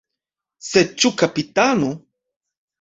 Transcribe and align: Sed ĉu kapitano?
Sed 0.69 0.95
ĉu 1.03 1.13
kapitano? 1.23 1.95